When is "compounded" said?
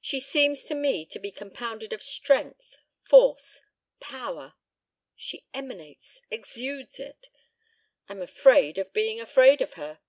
1.30-1.92